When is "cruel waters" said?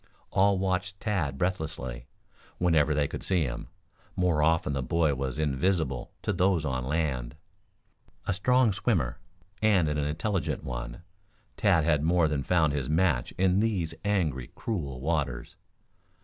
14.55-15.55